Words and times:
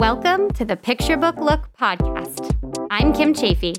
Welcome 0.00 0.52
to 0.52 0.64
the 0.64 0.76
Picture 0.76 1.16
Book 1.16 1.38
Look 1.38 1.76
podcast. 1.76 2.54
I'm 2.88 3.12
Kim 3.12 3.34
Chaffee. 3.34 3.74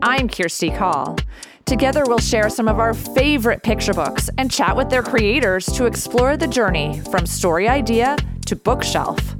I'm 0.00 0.28
Kirsti 0.28 0.70
Call. 0.78 1.16
Together, 1.64 2.04
we'll 2.06 2.20
share 2.20 2.48
some 2.48 2.68
of 2.68 2.78
our 2.78 2.94
favorite 2.94 3.64
picture 3.64 3.92
books 3.92 4.30
and 4.38 4.48
chat 4.48 4.76
with 4.76 4.90
their 4.90 5.02
creators 5.02 5.66
to 5.66 5.86
explore 5.86 6.36
the 6.36 6.46
journey 6.46 7.00
from 7.10 7.26
story 7.26 7.66
idea 7.68 8.16
to 8.46 8.54
bookshelf. 8.54 9.34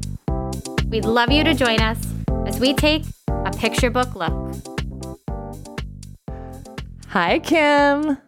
We'd 0.89 1.05
love 1.05 1.31
you 1.31 1.45
to 1.45 1.55
join 1.55 1.81
us 1.81 2.05
as 2.45 2.59
we 2.59 2.75
take 2.75 3.05
a 3.29 3.53
picture 3.53 3.91
book 3.91 4.17
look. 4.17 4.35
Hi, 7.11 7.39
Kim. 7.39 8.19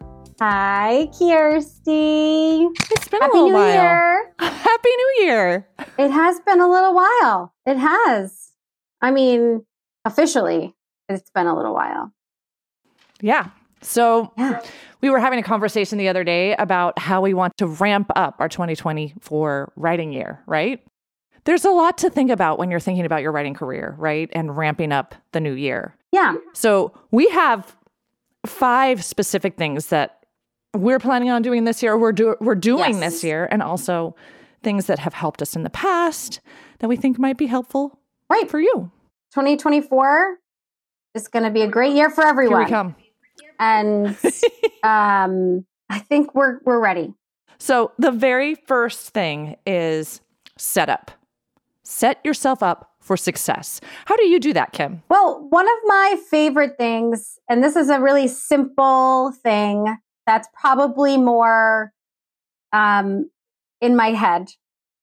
Hi, 0.41 1.09
Kirsti. 1.19 2.67
It's 2.91 3.07
been 3.09 3.21
Happy 3.21 3.37
a 3.37 3.41
little 3.41 3.49
New 3.49 3.53
while. 3.55 3.73
Year. 3.73 4.33
Happy 4.39 4.89
New 4.89 5.15
Year. 5.25 5.67
It 5.97 6.11
has 6.11 6.39
been 6.41 6.61
a 6.61 6.69
little 6.69 6.93
while. 6.95 7.53
It 7.65 7.75
has. 7.77 8.51
I 9.01 9.11
mean, 9.11 9.65
officially, 10.05 10.73
it's 11.09 11.29
been 11.31 11.47
a 11.47 11.55
little 11.55 11.73
while. 11.73 12.13
Yeah. 13.19 13.47
So, 13.81 14.31
Yeah. 14.37 14.61
we 15.01 15.09
were 15.09 15.19
having 15.19 15.39
a 15.39 15.43
conversation 15.43 15.97
the 15.97 16.07
other 16.07 16.23
day 16.23 16.55
about 16.55 16.97
how 16.99 17.21
we 17.21 17.33
want 17.33 17.57
to 17.57 17.67
ramp 17.67 18.09
up 18.15 18.35
our 18.39 18.47
2024 18.49 19.73
writing 19.75 20.13
year, 20.13 20.41
right? 20.45 20.81
There's 21.45 21.65
a 21.65 21.71
lot 21.71 21.97
to 21.99 22.09
think 22.09 22.29
about 22.31 22.59
when 22.59 22.71
you're 22.71 22.79
thinking 22.79 23.05
about 23.05 23.21
your 23.23 23.31
writing 23.33 23.53
career, 23.53 23.95
right? 23.97 24.29
And 24.31 24.55
ramping 24.55 24.91
up 24.93 25.15
the 25.33 25.39
new 25.41 25.53
year. 25.53 25.95
Yeah. 26.13 26.35
So 26.53 26.93
we 27.11 27.27
have 27.29 27.75
five 28.45 29.03
specific 29.03 29.57
things 29.57 29.87
that 29.87 30.18
we're 30.75 30.99
planning 30.99 31.29
on 31.29 31.41
doing 31.41 31.63
this 31.63 31.81
year. 31.81 31.97
We're 31.97 32.11
do- 32.11 32.35
we're 32.39 32.55
doing 32.55 32.99
Yes. 32.99 33.13
this 33.13 33.23
year, 33.23 33.47
and 33.51 33.61
also 33.61 34.15
things 34.61 34.85
that 34.87 34.99
have 34.99 35.13
helped 35.13 35.41
us 35.41 35.55
in 35.55 35.63
the 35.63 35.69
past 35.69 36.41
that 36.79 36.87
we 36.87 36.95
think 36.95 37.17
might 37.17 37.37
be 37.37 37.47
helpful 37.47 37.99
Right. 38.29 38.49
for 38.49 38.59
you. 38.59 38.91
2024 39.33 40.37
is 41.15 41.27
going 41.27 41.43
to 41.43 41.49
be 41.51 41.61
a 41.61 41.67
great 41.67 41.93
year 41.93 42.09
for 42.09 42.25
everyone. 42.25 42.59
Here 42.61 42.65
we 42.65 42.71
come. 42.71 42.95
And 43.59 44.07
um, 44.83 45.65
I 45.89 45.99
think 45.99 46.35
we're 46.35 46.59
we're 46.65 46.79
ready. 46.79 47.13
So 47.57 47.91
the 47.97 48.11
very 48.11 48.55
first 48.55 49.09
thing 49.09 49.55
is 49.65 50.21
setup. 50.57 51.11
Set 51.83 52.19
yourself 52.23 52.61
up 52.61 52.91
for 52.99 53.17
success. 53.17 53.81
How 54.05 54.15
do 54.15 54.25
you 54.27 54.39
do 54.39 54.53
that, 54.53 54.71
Kim? 54.71 55.01
Well, 55.09 55.47
one 55.49 55.65
of 55.67 55.77
my 55.85 56.17
favorite 56.29 56.77
things, 56.77 57.39
and 57.49 57.63
this 57.63 57.75
is 57.75 57.89
a 57.89 57.99
really 57.99 58.27
simple 58.27 59.31
thing 59.43 59.97
that's 60.29 60.47
probably 60.53 61.17
more 61.17 61.91
um, 62.71 63.29
in 63.81 63.95
my 63.95 64.11
head. 64.11 64.49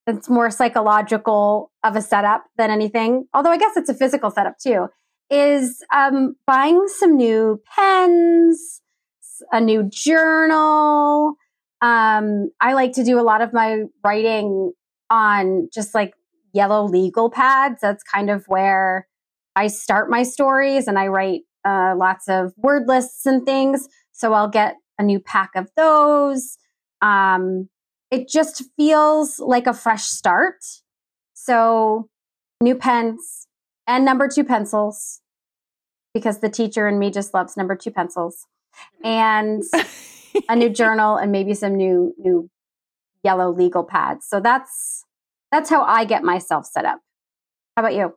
It's 0.06 0.30
more 0.30 0.50
psychological 0.50 1.72
of 1.82 1.96
a 1.96 2.00
setup 2.02 2.44
than 2.56 2.70
anything, 2.70 3.26
although 3.34 3.50
I 3.50 3.58
guess 3.58 3.76
it's 3.76 3.88
a 3.88 3.94
physical 3.94 4.30
setup 4.30 4.56
too, 4.58 4.86
is 5.30 5.82
um, 5.92 6.36
buying 6.46 6.86
some 6.86 7.16
new 7.16 7.60
pens, 7.74 8.82
a 9.50 9.60
new 9.60 9.90
journal. 9.92 11.34
Um, 11.82 12.50
I 12.60 12.74
like 12.74 12.92
to 12.92 13.04
do 13.04 13.18
a 13.18 13.22
lot 13.22 13.42
of 13.42 13.52
my 13.52 13.82
writing 14.04 14.72
on 15.10 15.68
just 15.74 15.92
like 15.92 16.14
yellow 16.52 16.86
legal 16.86 17.30
pads. 17.30 17.80
That's 17.82 18.04
kind 18.04 18.30
of 18.30 18.44
where 18.46 19.08
I 19.56 19.66
start 19.66 20.08
my 20.08 20.22
stories 20.22 20.86
and 20.86 20.98
I 20.98 21.08
write 21.08 21.40
uh, 21.64 21.94
lots 21.96 22.28
of 22.28 22.52
word 22.56 22.84
lists 22.86 23.26
and 23.26 23.44
things. 23.44 23.88
So 24.12 24.32
I'll 24.32 24.48
get 24.48 24.76
a 24.98 25.02
new 25.02 25.20
pack 25.20 25.50
of 25.54 25.70
those. 25.76 26.58
Um, 27.02 27.68
it 28.10 28.28
just 28.28 28.64
feels 28.76 29.38
like 29.38 29.66
a 29.66 29.74
fresh 29.74 30.04
start. 30.04 30.64
So 31.34 32.08
new 32.60 32.74
pens 32.74 33.46
and 33.86 34.04
number 34.04 34.28
two 34.28 34.44
pencils 34.44 35.20
because 36.14 36.40
the 36.40 36.48
teacher 36.48 36.88
in 36.88 36.98
me 36.98 37.10
just 37.10 37.34
loves 37.34 37.56
number 37.56 37.76
two 37.76 37.90
pencils 37.90 38.46
and 39.04 39.62
a 40.48 40.56
new 40.56 40.70
journal 40.82 41.16
and 41.16 41.30
maybe 41.30 41.52
some 41.54 41.76
new 41.76 42.14
new 42.18 42.48
yellow 43.22 43.50
legal 43.50 43.84
pads. 43.84 44.26
So 44.26 44.40
that's 44.40 45.04
that's 45.52 45.68
how 45.70 45.82
I 45.82 46.04
get 46.04 46.22
myself 46.22 46.66
set 46.66 46.84
up. 46.84 47.00
How 47.76 47.82
about 47.82 47.94
you? 47.94 48.14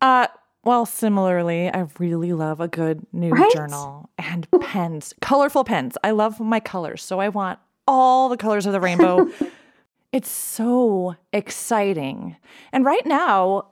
Uh, 0.00 0.26
well, 0.68 0.84
similarly, 0.84 1.70
I 1.72 1.86
really 1.98 2.34
love 2.34 2.60
a 2.60 2.68
good 2.68 3.06
new 3.10 3.30
Right? 3.30 3.50
journal 3.52 4.10
and 4.18 4.46
pens, 4.60 5.14
colorful 5.22 5.64
pens. 5.64 5.96
I 6.04 6.10
love 6.10 6.38
my 6.40 6.60
colors, 6.60 7.02
so 7.02 7.20
I 7.20 7.30
want 7.30 7.58
all 7.86 8.28
the 8.28 8.36
colors 8.36 8.66
of 8.66 8.72
the 8.74 8.80
rainbow. 8.80 9.26
it's 10.12 10.28
so 10.30 11.16
exciting. 11.32 12.36
And 12.70 12.84
right 12.84 13.06
now 13.06 13.68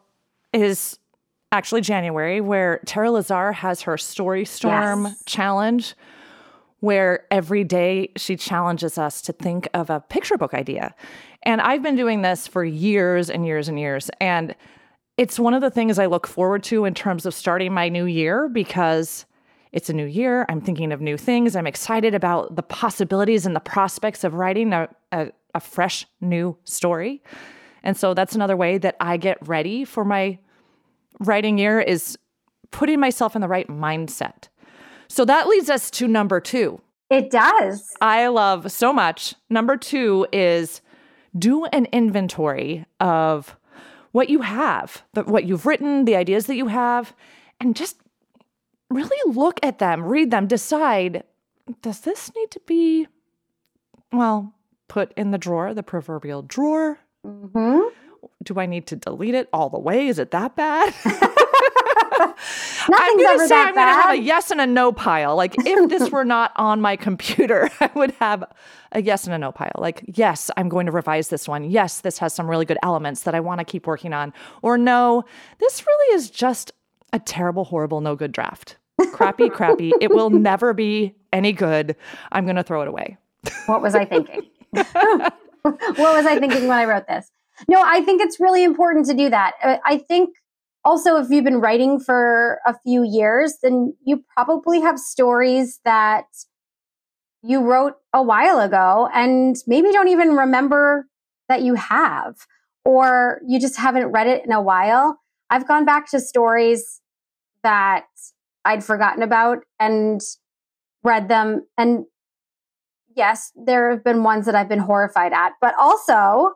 is 0.55 0.99
actually 1.53 1.83
January, 1.83 2.41
where 2.41 2.81
Tara 2.87 3.11
Lazar 3.11 3.53
has 3.53 3.83
her 3.83 3.97
Storystorm 3.97 5.05
Yes. 5.05 5.23
challenge, 5.27 5.95
where 6.81 7.25
every 7.31 7.63
day 7.65 8.11
she 8.17 8.37
challenges 8.37 8.97
us 8.97 9.21
to 9.23 9.33
think 9.35 9.69
of 9.75 9.91
a 9.91 10.01
picture 10.01 10.39
book 10.39 10.55
idea. 10.55 10.95
And 11.43 11.61
I've 11.61 11.83
been 11.83 11.97
doing 11.97 12.23
this 12.23 12.47
for 12.47 12.65
years 12.65 13.29
and 13.29 13.45
years 13.47 13.69
and 13.69 13.79
years. 13.79 14.11
And 14.19 14.55
it's 15.17 15.39
one 15.39 15.55
of 15.55 15.63
the 15.63 15.71
things 15.71 15.99
I 15.99 16.07
look 16.07 16.27
forward 16.27 16.63
to 16.65 16.85
in 16.85 16.95
terms 16.95 17.25
of 17.27 17.35
starting 17.35 17.73
my 17.73 17.89
new 17.89 18.05
year 18.05 18.49
because 18.49 19.25
it's 19.73 19.89
a 19.89 19.93
new 19.93 20.05
year. 20.05 20.45
I'm 20.49 20.61
thinking 20.61 20.93
of 20.93 21.01
new 21.01 21.17
things. 21.17 21.57
I'm 21.57 21.67
excited 21.67 22.15
about 22.15 22.57
the 22.57 22.63
possibilities 22.63 23.47
and 23.47 23.57
the 23.57 23.61
prospects 23.61 24.25
of 24.25 24.35
writing 24.35 24.73
a, 24.73 24.89
a, 25.13 25.29
a 25.55 25.61
fresh 25.61 26.07
new 26.21 26.57
story. 26.65 27.23
And 27.83 27.97
so 27.97 28.15
that's 28.15 28.35
another 28.35 28.57
way 28.57 28.79
that 28.79 28.97
I 29.01 29.17
get 29.17 29.39
ready 29.47 29.85
for 29.85 30.05
my 30.05 30.39
writing 31.21 31.57
year 31.57 31.81
is 31.81 32.19
putting 32.71 33.01
myself 33.01 33.35
in 33.35 33.41
the 33.41 33.49
right 33.49 33.69
mindset. 33.69 34.49
So 35.09 35.25
that 35.25 35.47
leads 35.47 35.71
us 35.71 35.91
to 35.93 36.09
number 36.09 36.41
two. 36.41 36.81
It 37.09 37.31
does. 37.31 37.95
I 38.01 38.27
love 38.27 38.73
so 38.73 38.93
much. 38.93 39.35
Number 39.49 39.77
two 39.77 40.27
is 40.33 40.83
do 41.39 41.65
an 41.67 41.87
inventory 41.93 42.85
of 42.99 43.57
what 44.17 44.31
you 44.31 44.41
have, 44.41 45.03
the, 45.13 45.25
what 45.25 45.45
you've 45.45 45.67
written, 45.67 46.07
the 46.07 46.17
ideas 46.17 46.47
that 46.47 46.57
you 46.57 46.69
have, 46.69 47.15
and 47.61 47.77
just 47.77 47.99
really 48.89 49.19
look 49.31 49.61
at 49.63 49.79
them, 49.79 50.03
read 50.03 50.31
them, 50.31 50.47
decide 50.47 51.23
does 51.83 52.01
this 52.01 52.33
need 52.35 52.51
to 52.51 52.61
be, 52.61 53.07
well, 54.13 54.55
put 54.89 55.13
in 55.19 55.33
the 55.33 55.39
drawer, 55.39 55.75
the 55.75 55.83
proverbial 55.83 56.41
drawer? 56.41 56.99
hmm 57.23 57.81
Do 58.43 58.59
I 58.59 58.65
need 58.65 58.87
to 58.87 58.97
delete 58.97 59.35
it 59.35 59.51
all 59.53 59.69
the 59.69 59.79
way? 59.79 60.07
Is 60.07 60.19
it 60.19 60.31
that 60.31 60.57
bad? 60.57 60.95
I'm 62.89 63.17
gonna 63.17 63.29
ever 63.29 63.47
say 63.47 63.57
I'm 63.57 63.75
gonna 63.75 63.93
have 63.93 64.11
a 64.11 64.19
yes 64.19 64.51
and 64.51 64.61
a 64.61 64.67
no 64.67 64.93
pile. 64.93 65.37
Like 65.37 65.55
if 65.59 65.89
this 65.89 66.11
were 66.11 66.25
not 66.25 66.53
on 66.57 66.81
my 66.81 66.97
computer, 66.97 67.71
I 67.81 67.91
would 67.95 68.13
have 68.13 68.45
a 68.93 69.03
yes 69.03 69.25
and 69.25 69.35
a 69.35 69.39
no 69.39 69.53
pile. 69.53 69.73
Like 69.77 70.05
yes, 70.07 70.51
I'm 70.57 70.69
going 70.69 70.87
to 70.87 70.93
revise 70.93 71.29
this 71.29 71.49
one. 71.49 71.65
Yes, 71.65 72.01
this 72.01 72.19
has 72.19 72.35
some 72.35 72.49
really 72.49 72.65
good 72.65 72.79
elements 72.83 73.23
that 73.23 73.35
I 73.35 73.41
want 73.41 73.61
to 73.61 73.65
keep 73.65 73.87
working 73.87 74.13
on. 74.13 74.33
Or 74.63 74.79
no, 74.79 75.25
this 75.59 75.85
really 75.87 76.15
is 76.17 76.31
just 76.31 76.73
a 77.13 77.19
terrible, 77.19 77.65
horrible, 77.65 78.01
no 78.01 78.17
good 78.17 78.33
draft. 78.33 78.77
Crappy, 79.13 79.51
crappy. 79.51 79.93
It 80.01 80.11
will 80.11 80.31
never 80.31 80.73
be 80.73 81.15
any 81.33 81.53
good. 81.53 81.97
I'm 82.33 82.45
going 82.45 82.57
to 82.57 82.63
throw 82.63 82.83
it 82.83 82.89
away. 82.89 83.19
What 83.67 83.83
was 83.83 83.95
I 83.95 84.05
thinking? 84.05 84.43
what 84.73 85.35
was 85.99 86.27
I 86.27 86.39
thinking 86.39 86.67
when 86.67 86.79
I 86.79 86.85
wrote 86.85 87.07
this? 87.07 87.31
No, 87.69 87.83
I 87.83 88.03
think 88.03 88.21
it's 88.21 88.39
really 88.41 88.65
important 88.65 89.07
to 89.07 89.15
do 89.15 89.31
that. 89.31 89.55
Uh, 89.63 89.77
I 89.85 89.99
think 89.99 90.37
also 90.87 91.17
if 91.17 91.29
you've 91.31 91.45
been 91.45 91.61
writing 91.61 91.99
for 91.99 92.61
a 92.65 92.73
few 92.85 93.03
years, 93.03 93.59
then 93.63 93.93
you 94.05 94.25
probably 94.35 94.81
have 94.81 94.99
stories 94.99 95.81
that 95.85 96.27
you 97.43 97.61
wrote 97.61 97.95
a 98.13 98.23
while 98.23 98.61
ago 98.61 99.09
and 99.13 99.57
maybe 99.67 99.91
don't 99.91 100.09
even 100.09 100.31
remember 100.37 101.09
that 101.49 101.63
you 101.63 101.75
have, 101.75 102.37
or 102.85 103.41
you 103.47 103.61
just 103.61 103.77
haven't 103.77 104.07
read 104.07 104.29
it 104.29 104.45
in 104.45 104.53
a 104.53 104.63
while. 104.63 105.19
I've 105.51 105.67
gone 105.67 105.85
back 105.85 106.09
to 106.13 106.21
stories 106.21 107.01
that 107.65 108.07
I'd 108.65 108.85
forgotten 108.85 109.25
about 109.25 109.59
and 109.81 110.21
read 111.03 111.29
them. 111.29 111.67
And 111.77 112.05
yes, 113.17 113.51
there 113.57 113.91
have 113.91 114.05
been 114.05 114.23
ones 114.23 114.47
that 114.47 114.55
I've 114.55 114.69
been 114.69 114.79
horrified 114.79 115.33
at, 115.33 115.53
but 115.61 115.75
also 115.79 116.53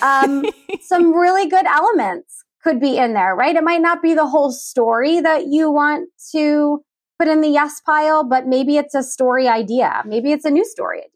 um, 0.00 0.44
some 0.80 1.12
really 1.12 1.48
good 1.48 1.66
elements 1.66 2.44
could 2.64 2.80
be 2.80 2.96
in 2.96 3.12
there, 3.12 3.36
right? 3.36 3.54
It 3.54 3.62
might 3.62 3.82
not 3.82 4.02
be 4.02 4.14
the 4.14 4.26
whole 4.26 4.50
story 4.50 5.20
that 5.20 5.46
you 5.48 5.70
want 5.70 6.08
to 6.32 6.82
put 7.18 7.28
in 7.28 7.42
the 7.42 7.48
yes 7.48 7.80
pile, 7.80 8.24
but 8.24 8.46
maybe 8.46 8.78
it's 8.78 8.94
a 8.94 9.02
story 9.02 9.46
idea. 9.46 10.02
Maybe 10.06 10.32
it's 10.32 10.46
a 10.46 10.50
new 10.50 10.64
story 10.64 10.98
idea. 10.98 11.10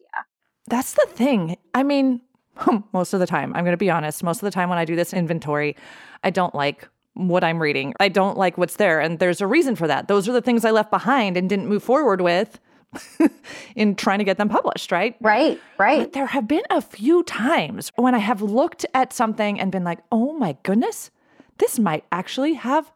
That's 0.67 0.93
the 0.93 1.07
thing. 1.09 1.57
I 1.73 1.81
mean, 1.83 2.21
most 2.93 3.13
of 3.13 3.19
the 3.19 3.25
time, 3.25 3.53
I'm 3.55 3.63
going 3.63 3.73
to 3.73 3.77
be 3.77 3.89
honest, 3.89 4.23
most 4.23 4.37
of 4.37 4.45
the 4.45 4.51
time 4.51 4.69
when 4.69 4.77
I 4.77 4.85
do 4.85 4.95
this 4.95 5.11
inventory, 5.11 5.75
I 6.23 6.29
don't 6.29 6.53
like 6.53 6.87
what 7.15 7.43
I'm 7.43 7.59
reading. 7.59 7.93
I 7.99 8.09
don't 8.09 8.37
like 8.37 8.57
what's 8.57 8.75
there. 8.75 9.01
And 9.01 9.19
there's 9.19 9.41
a 9.41 9.47
reason 9.47 9.75
for 9.75 9.87
that. 9.87 10.07
Those 10.07 10.29
are 10.29 10.31
the 10.31 10.41
things 10.41 10.63
I 10.63 10.71
left 10.71 10.91
behind 10.91 11.35
and 11.35 11.49
didn't 11.49 11.67
move 11.67 11.83
forward 11.83 12.21
with 12.21 12.59
in 13.75 13.95
trying 13.95 14.19
to 14.19 14.23
get 14.23 14.37
them 14.37 14.49
published, 14.49 14.91
right? 14.91 15.15
Right, 15.19 15.59
right. 15.79 15.99
But 15.99 16.13
there 16.13 16.27
have 16.27 16.47
been 16.47 16.63
a 16.69 16.81
few 16.81 17.23
times 17.23 17.91
when 17.95 18.13
I 18.13 18.19
have 18.19 18.41
looked 18.41 18.85
at 18.93 19.11
something 19.11 19.59
and 19.59 19.71
been 19.71 19.83
like, 19.83 19.99
oh 20.11 20.33
my 20.33 20.55
goodness, 20.63 21.09
this 21.59 21.79
might 21.79 22.03
actually 22.11 22.53
have, 22.53 22.91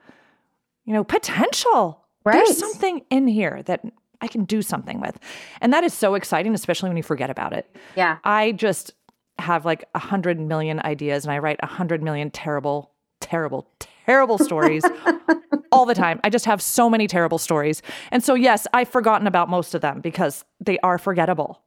you 0.85 0.93
know, 0.93 1.03
potential. 1.03 2.05
Right. 2.25 2.35
There's 2.35 2.57
something 2.57 3.03
in 3.09 3.27
here 3.27 3.61
that 3.63 3.85
I 4.21 4.27
can 4.27 4.45
do 4.45 4.61
something 4.61 4.99
with. 4.99 5.19
And 5.61 5.73
that 5.73 5.83
is 5.83 5.93
so 5.93 6.15
exciting, 6.15 6.53
especially 6.53 6.89
when 6.89 6.97
you 6.97 7.03
forget 7.03 7.29
about 7.29 7.53
it. 7.53 7.75
Yeah. 7.95 8.17
I 8.23 8.53
just 8.53 8.93
have 9.39 9.65
like 9.65 9.83
a 9.93 9.99
hundred 9.99 10.39
million 10.39 10.79
ideas 10.85 11.25
and 11.25 11.33
I 11.33 11.39
write 11.39 11.59
a 11.61 11.67
hundred 11.67 12.01
million 12.01 12.31
terrible, 12.31 12.91
terrible, 13.19 13.67
terrible 14.05 14.37
stories 14.37 14.83
all 15.71 15.85
the 15.85 15.95
time. 15.95 16.19
I 16.23 16.29
just 16.29 16.45
have 16.45 16.61
so 16.61 16.89
many 16.89 17.07
terrible 17.07 17.37
stories. 17.37 17.81
And 18.11 18.23
so, 18.23 18.35
yes, 18.35 18.67
I've 18.73 18.89
forgotten 18.89 19.27
about 19.27 19.49
most 19.49 19.75
of 19.75 19.81
them 19.81 20.01
because 20.01 20.45
they 20.59 20.79
are 20.79 20.97
forgettable. 20.97 21.61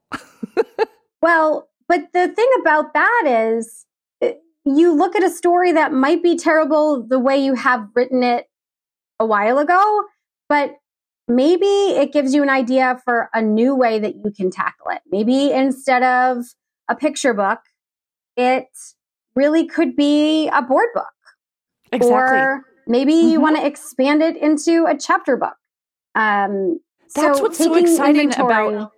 well, 1.22 1.68
but 1.88 2.12
the 2.12 2.28
thing 2.28 2.48
about 2.60 2.94
that 2.94 3.24
is 3.26 3.85
you 4.66 4.92
look 4.92 5.14
at 5.14 5.22
a 5.22 5.30
story 5.30 5.72
that 5.72 5.92
might 5.92 6.22
be 6.22 6.36
terrible 6.36 7.06
the 7.06 7.18
way 7.18 7.36
you 7.36 7.54
have 7.54 7.88
written 7.94 8.22
it 8.22 8.46
a 9.20 9.24
while 9.24 9.58
ago, 9.58 10.04
but 10.48 10.74
maybe 11.28 11.66
it 11.66 12.12
gives 12.12 12.34
you 12.34 12.42
an 12.42 12.50
idea 12.50 13.00
for 13.04 13.30
a 13.32 13.40
new 13.40 13.74
way 13.74 13.98
that 13.98 14.16
you 14.16 14.32
can 14.36 14.50
tackle 14.50 14.90
it. 14.90 15.00
Maybe 15.10 15.52
instead 15.52 16.02
of 16.02 16.44
a 16.88 16.96
picture 16.96 17.32
book, 17.32 17.60
it 18.36 18.66
really 19.36 19.66
could 19.66 19.94
be 19.94 20.48
a 20.48 20.62
board 20.62 20.88
book. 20.94 21.06
Exactly. 21.92 22.38
Or 22.38 22.64
maybe 22.88 23.14
mm-hmm. 23.14 23.28
you 23.28 23.40
want 23.40 23.56
to 23.56 23.64
expand 23.64 24.22
it 24.22 24.36
into 24.36 24.86
a 24.86 24.96
chapter 24.98 25.36
book. 25.36 25.54
Um, 26.16 26.80
That's 27.14 27.38
so 27.38 27.42
what's 27.42 27.58
so 27.58 27.74
exciting 27.76 28.34
about 28.34 28.92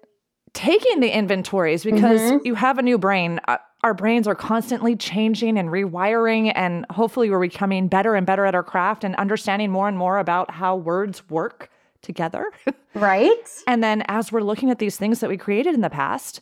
taking 0.55 1.01
the 1.01 1.11
inventories 1.11 1.85
because 1.85 2.21
mm-hmm. 2.21 2.47
you 2.47 2.55
have 2.55 2.79
a 2.79 2.83
new 2.83 2.99
brain. 2.99 3.41
Uh, 3.49 3.59
our 3.85 3.95
brains 3.95 4.27
are 4.27 4.35
constantly 4.35 4.97
changing 4.97 5.57
and 5.57 5.69
rewiring, 5.69 6.53
and 6.55 6.85
hopefully, 6.91 7.31
we're 7.31 7.41
becoming 7.41 7.89
better 7.89 8.15
and 8.15 8.27
better 8.27 8.45
at 8.45 8.55
our 8.55 8.63
craft 8.63 9.05
and 9.05 9.15
understanding 9.17 9.71
more 9.71 9.89
and 9.89 9.97
more 9.97 10.19
about 10.19 10.51
how 10.51 10.77
words 10.77 11.29
work 11.31 11.71
together. 12.03 12.51
Right. 12.95 13.31
and 13.69 13.85
then 13.85 14.03
as 14.09 14.33
we're 14.33 14.41
looking 14.41 14.71
at 14.71 14.81
these 14.81 14.97
things 14.97 15.21
that 15.21 15.31
we 15.31 15.37
created 15.37 15.73
in 15.73 15.83
the 15.83 15.91
past, 15.91 16.41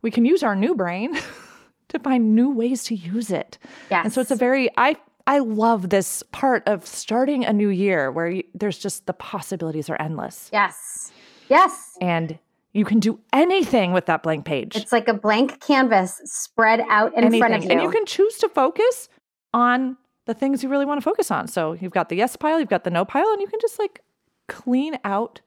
we 0.00 0.10
can 0.10 0.24
use 0.24 0.42
our 0.42 0.56
new 0.56 0.74
brain 0.74 1.14
to 1.88 1.98
find 1.98 2.34
new 2.34 2.50
ways 2.50 2.84
to 2.84 2.94
use 2.94 3.30
it. 3.30 3.58
Yes. 3.90 4.04
And 4.04 4.12
so 4.14 4.22
it's 4.22 4.30
a 4.30 4.36
very 4.36 4.70
I 4.78 4.96
I 5.26 5.40
love 5.40 5.90
this 5.90 6.22
part 6.32 6.66
of 6.66 6.86
starting 6.86 7.44
a 7.44 7.52
new 7.52 7.68
year 7.68 8.10
where 8.10 8.30
you, 8.30 8.44
there's 8.54 8.78
just 8.78 9.04
the 9.04 9.12
possibilities 9.12 9.90
are 9.90 10.00
endless. 10.00 10.48
Yes. 10.54 11.12
Yes. 11.48 11.98
And 12.00 12.38
you 12.72 12.84
can 12.84 13.00
do 13.00 13.20
anything 13.32 13.92
with 13.92 14.06
that 14.06 14.22
blank 14.22 14.44
page. 14.44 14.76
It's 14.76 14.92
like 14.92 15.08
a 15.08 15.14
blank 15.14 15.60
canvas 15.60 16.20
spread 16.24 16.80
out 16.88 17.12
in 17.14 17.24
anything. 17.24 17.40
front 17.40 17.54
of 17.54 17.64
you. 17.64 17.70
And 17.70 17.82
you 17.82 17.90
can 17.90 18.06
choose 18.06 18.38
to 18.38 18.48
focus 18.48 19.08
on 19.52 19.96
the 20.26 20.34
things 20.34 20.62
you 20.62 20.68
really 20.68 20.86
want 20.86 21.00
to 21.00 21.04
focus 21.04 21.30
on. 21.30 21.48
So 21.48 21.72
you've 21.72 21.92
got 21.92 22.08
the 22.08 22.16
yes 22.16 22.36
pile, 22.36 22.60
you've 22.60 22.68
got 22.68 22.84
the 22.84 22.90
no 22.90 23.04
pile, 23.04 23.32
and 23.32 23.40
you 23.40 23.48
can 23.48 23.60
just 23.60 23.78
like 23.78 24.00
clean 24.48 24.98
out 25.04 25.40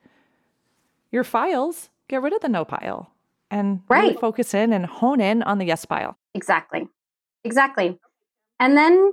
your 1.10 1.24
files, 1.24 1.88
get 2.08 2.20
rid 2.20 2.32
of 2.32 2.40
the 2.40 2.48
no 2.48 2.64
pile, 2.64 3.10
and 3.50 3.80
right. 3.88 4.02
really 4.02 4.14
focus 4.16 4.52
in 4.52 4.72
and 4.72 4.84
hone 4.84 5.20
in 5.20 5.42
on 5.42 5.58
the 5.58 5.64
yes 5.64 5.84
pile. 5.84 6.18
Exactly. 6.34 6.86
Exactly. 7.44 7.98
And 8.60 8.76
then 8.76 9.12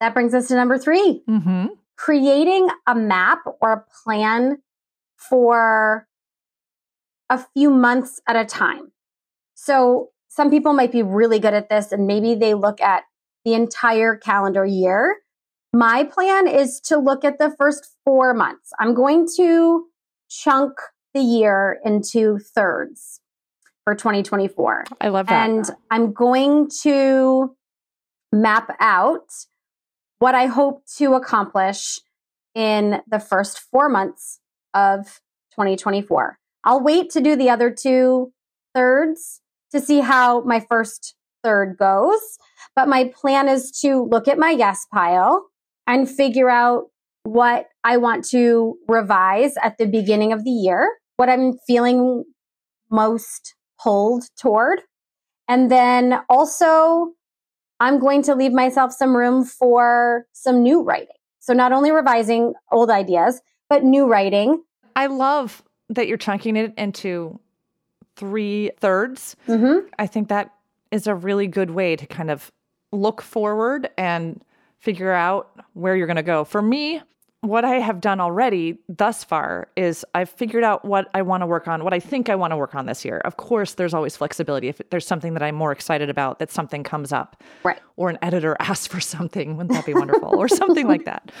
that 0.00 0.14
brings 0.14 0.34
us 0.34 0.48
to 0.48 0.54
number 0.54 0.78
3 0.78 1.22
mm-hmm. 1.28 1.66
creating 1.96 2.68
a 2.86 2.94
map 2.94 3.40
or 3.60 3.72
a 3.72 3.84
plan 4.02 4.58
for 5.16 6.06
a 7.34 7.46
few 7.54 7.70
months 7.70 8.20
at 8.28 8.36
a 8.36 8.44
time. 8.44 8.92
So 9.54 10.10
some 10.28 10.50
people 10.50 10.72
might 10.72 10.92
be 10.92 11.02
really 11.02 11.38
good 11.38 11.54
at 11.54 11.68
this 11.68 11.92
and 11.92 12.06
maybe 12.06 12.34
they 12.34 12.54
look 12.54 12.80
at 12.80 13.04
the 13.44 13.54
entire 13.54 14.16
calendar 14.16 14.64
year. 14.64 15.18
My 15.72 16.04
plan 16.04 16.46
is 16.46 16.80
to 16.86 16.98
look 16.98 17.24
at 17.24 17.38
the 17.38 17.54
first 17.58 17.96
four 18.04 18.34
months. 18.34 18.70
I'm 18.78 18.94
going 18.94 19.26
to 19.36 19.86
chunk 20.28 20.72
the 21.12 21.20
year 21.20 21.78
into 21.84 22.38
thirds 22.38 23.20
for 23.84 23.94
2024. 23.94 24.84
I 25.00 25.08
love 25.08 25.26
that. 25.26 25.48
And 25.48 25.70
I'm 25.90 26.12
going 26.12 26.68
to 26.82 27.56
map 28.32 28.74
out 28.80 29.28
what 30.18 30.34
I 30.34 30.46
hope 30.46 30.84
to 30.96 31.14
accomplish 31.14 31.98
in 32.54 33.02
the 33.08 33.18
first 33.18 33.58
four 33.58 33.88
months 33.88 34.40
of 34.72 35.20
2024. 35.52 36.38
I'll 36.64 36.82
wait 36.82 37.10
to 37.10 37.20
do 37.20 37.36
the 37.36 37.50
other 37.50 37.70
two 37.70 38.32
thirds 38.74 39.40
to 39.72 39.80
see 39.80 40.00
how 40.00 40.42
my 40.42 40.60
first 40.60 41.14
third 41.42 41.76
goes. 41.78 42.38
But 42.74 42.88
my 42.88 43.12
plan 43.14 43.48
is 43.48 43.70
to 43.82 44.02
look 44.10 44.26
at 44.26 44.38
my 44.38 44.50
yes 44.50 44.86
pile 44.92 45.46
and 45.86 46.10
figure 46.10 46.50
out 46.50 46.86
what 47.24 47.66
I 47.82 47.96
want 47.96 48.24
to 48.26 48.76
revise 48.88 49.54
at 49.62 49.78
the 49.78 49.86
beginning 49.86 50.32
of 50.32 50.44
the 50.44 50.50
year, 50.50 50.88
what 51.16 51.28
I'm 51.28 51.58
feeling 51.66 52.24
most 52.90 53.54
pulled 53.80 54.24
toward. 54.38 54.80
And 55.48 55.70
then 55.70 56.20
also, 56.28 57.12
I'm 57.80 57.98
going 57.98 58.22
to 58.22 58.34
leave 58.34 58.52
myself 58.52 58.92
some 58.92 59.16
room 59.16 59.44
for 59.44 60.26
some 60.32 60.62
new 60.62 60.82
writing. 60.82 61.08
So, 61.40 61.52
not 61.52 61.72
only 61.72 61.90
revising 61.90 62.54
old 62.72 62.90
ideas, 62.90 63.40
but 63.68 63.84
new 63.84 64.06
writing. 64.06 64.62
I 64.96 65.06
love 65.06 65.62
that 65.88 66.08
you're 66.08 66.18
chunking 66.18 66.56
it 66.56 66.72
into 66.76 67.38
three 68.16 68.70
thirds. 68.78 69.36
Mm-hmm. 69.48 69.86
I 69.98 70.06
think 70.06 70.28
that 70.28 70.52
is 70.90 71.06
a 71.06 71.14
really 71.14 71.46
good 71.46 71.70
way 71.70 71.96
to 71.96 72.06
kind 72.06 72.30
of 72.30 72.52
look 72.92 73.20
forward 73.20 73.90
and 73.98 74.42
figure 74.78 75.12
out 75.12 75.50
where 75.72 75.96
you're 75.96 76.06
going 76.06 76.16
to 76.16 76.22
go. 76.22 76.44
For 76.44 76.62
me, 76.62 77.00
what 77.40 77.64
I 77.64 77.74
have 77.80 78.00
done 78.00 78.20
already 78.20 78.78
thus 78.88 79.22
far 79.22 79.68
is 79.76 80.04
I've 80.14 80.30
figured 80.30 80.64
out 80.64 80.84
what 80.84 81.10
I 81.12 81.22
want 81.22 81.42
to 81.42 81.46
work 81.46 81.68
on, 81.68 81.84
what 81.84 81.92
I 81.92 82.00
think 82.00 82.28
I 82.28 82.34
want 82.34 82.52
to 82.52 82.56
work 82.56 82.74
on 82.74 82.86
this 82.86 83.04
year. 83.04 83.18
Of 83.18 83.36
course, 83.36 83.74
there's 83.74 83.92
always 83.92 84.16
flexibility. 84.16 84.68
If 84.68 84.80
there's 84.90 85.06
something 85.06 85.34
that 85.34 85.42
I'm 85.42 85.54
more 85.54 85.72
excited 85.72 86.08
about, 86.08 86.38
that 86.38 86.50
something 86.50 86.82
comes 86.82 87.12
up, 87.12 87.42
right? 87.62 87.78
Or 87.96 88.08
an 88.08 88.18
editor 88.22 88.56
asks 88.60 88.86
for 88.86 89.00
something, 89.00 89.56
wouldn't 89.56 89.74
that 89.74 89.84
be 89.84 89.94
wonderful? 89.94 90.30
or 90.36 90.48
something 90.48 90.86
like 90.86 91.04
that. 91.04 91.32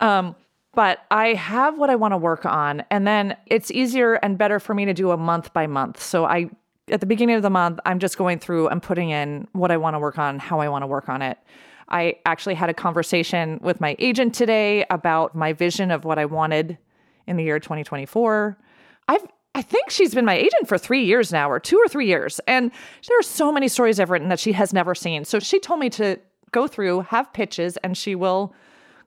Um, 0.00 0.34
but 0.74 1.00
I 1.10 1.34
have 1.34 1.78
what 1.78 1.90
I 1.90 1.96
want 1.96 2.12
to 2.12 2.18
work 2.18 2.44
on, 2.44 2.84
and 2.90 3.06
then 3.06 3.36
it's 3.46 3.70
easier 3.70 4.14
and 4.14 4.36
better 4.38 4.58
for 4.58 4.74
me 4.74 4.84
to 4.84 4.94
do 4.94 5.10
a 5.10 5.16
month 5.16 5.52
by 5.52 5.66
month. 5.66 6.02
So 6.02 6.24
I, 6.24 6.50
at 6.88 7.00
the 7.00 7.06
beginning 7.06 7.36
of 7.36 7.42
the 7.42 7.50
month, 7.50 7.80
I'm 7.86 7.98
just 7.98 8.18
going 8.18 8.38
through 8.38 8.68
and 8.68 8.82
putting 8.82 9.10
in 9.10 9.48
what 9.52 9.70
I 9.70 9.76
want 9.76 9.94
to 9.94 9.98
work 9.98 10.18
on, 10.18 10.38
how 10.38 10.60
I 10.60 10.68
want 10.68 10.82
to 10.82 10.86
work 10.86 11.08
on 11.08 11.22
it. 11.22 11.38
I 11.88 12.16
actually 12.24 12.54
had 12.54 12.70
a 12.70 12.74
conversation 12.74 13.60
with 13.62 13.80
my 13.80 13.94
agent 13.98 14.34
today 14.34 14.84
about 14.90 15.34
my 15.34 15.52
vision 15.52 15.90
of 15.90 16.04
what 16.04 16.18
I 16.18 16.24
wanted 16.24 16.78
in 17.26 17.36
the 17.36 17.44
year 17.44 17.58
2024. 17.58 18.58
I've 19.08 19.26
I 19.54 19.62
think 19.62 19.90
she's 19.90 20.14
been 20.14 20.24
my 20.24 20.36
agent 20.36 20.66
for 20.66 20.76
three 20.76 21.04
years 21.04 21.30
now, 21.30 21.48
or 21.48 21.60
two 21.60 21.76
or 21.76 21.86
three 21.86 22.08
years. 22.08 22.40
And 22.48 22.72
there 23.08 23.18
are 23.18 23.22
so 23.22 23.52
many 23.52 23.68
stories 23.68 24.00
I've 24.00 24.10
written 24.10 24.28
that 24.28 24.40
she 24.40 24.52
has 24.52 24.72
never 24.72 24.96
seen. 24.96 25.24
So 25.24 25.38
she 25.38 25.60
told 25.60 25.78
me 25.78 25.88
to 25.90 26.18
go 26.50 26.66
through, 26.66 27.02
have 27.02 27.32
pitches, 27.32 27.76
and 27.78 27.96
she 27.96 28.16
will 28.16 28.52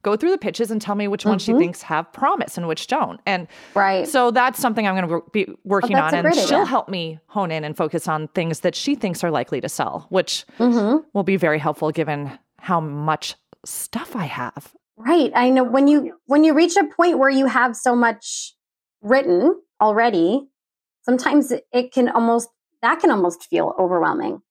go 0.01 0.15
through 0.15 0.31
the 0.31 0.37
pitches 0.37 0.71
and 0.71 0.81
tell 0.81 0.95
me 0.95 1.07
which 1.07 1.21
mm-hmm. 1.21 1.29
ones 1.29 1.41
she 1.41 1.51
mm-hmm. 1.51 1.59
thinks 1.59 1.81
have 1.83 2.11
promise 2.13 2.57
and 2.57 2.67
which 2.67 2.87
don't. 2.87 3.19
And 3.25 3.47
right. 3.73 4.07
so 4.07 4.31
that's 4.31 4.59
something 4.59 4.87
I'm 4.87 4.95
going 4.95 5.21
to 5.21 5.29
be 5.31 5.47
working 5.63 5.97
on. 5.97 6.13
And 6.13 6.35
she'll 6.35 6.65
help 6.65 6.89
me 6.89 7.19
hone 7.27 7.51
in 7.51 7.63
and 7.63 7.75
focus 7.75 8.07
on 8.07 8.27
things 8.29 8.61
that 8.61 8.75
she 8.75 8.95
thinks 8.95 9.23
are 9.23 9.31
likely 9.31 9.61
to 9.61 9.69
sell, 9.69 10.07
which 10.09 10.45
mm-hmm. 10.59 10.97
will 11.13 11.23
be 11.23 11.37
very 11.37 11.59
helpful 11.59 11.91
given 11.91 12.37
how 12.59 12.79
much 12.79 13.35
stuff 13.65 14.15
I 14.15 14.25
have. 14.25 14.73
Right. 14.97 15.31
I 15.35 15.49
know 15.49 15.63
when 15.63 15.87
you 15.87 16.19
when 16.25 16.43
you 16.43 16.53
reach 16.53 16.75
a 16.75 16.83
point 16.83 17.19
where 17.19 17.29
you 17.29 17.45
have 17.45 17.75
so 17.75 17.95
much 17.95 18.55
written 19.01 19.61
already, 19.79 20.47
sometimes 21.03 21.53
it 21.71 21.91
can 21.93 22.09
almost 22.09 22.49
that 22.81 22.99
can 22.99 23.11
almost 23.11 23.47
feel 23.49 23.75
overwhelming, 23.79 24.41